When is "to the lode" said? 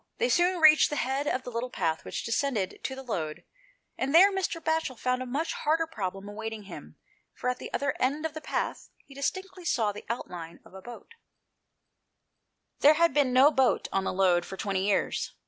2.85-3.43